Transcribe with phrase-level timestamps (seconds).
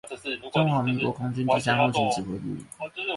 [0.51, 2.63] 中華民國空軍第三後勤指揮部